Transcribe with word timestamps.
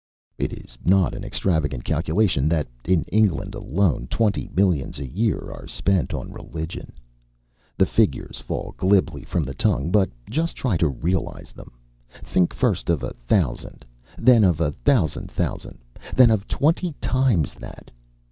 It 0.39 0.51
is 0.51 0.79
not 0.83 1.13
an 1.13 1.23
extravagant 1.23 1.83
calculation 1.83 2.49
that, 2.49 2.67
in 2.85 3.03
England 3.11 3.53
alone, 3.53 4.07
twenty 4.07 4.49
millions 4.51 4.97
a 4.97 5.05
year 5.05 5.51
are 5.51 5.67
spent 5.67 6.11
on 6.11 6.31
religion. 6.33 6.93
The 7.77 7.85
figures 7.85 8.39
fall 8.39 8.73
glibly 8.77 9.23
from 9.23 9.43
the 9.43 9.53
tongue, 9.53 9.91
but 9.91 10.09
just 10.27 10.55
try 10.55 10.75
to 10.77 10.87
realise 10.87 11.51
them! 11.51 11.73
Think 12.09 12.51
first 12.51 12.89
of 12.89 13.03
a 13.03 13.13
thousand, 13.13 13.85
then 14.17 14.43
of 14.43 14.59
a 14.59 14.71
thousand 14.71 15.29
thousand, 15.29 15.77
then 16.15 16.31
of 16.31 16.47
twenty 16.47 16.93
times 16.99 17.53
that. 17.59 17.91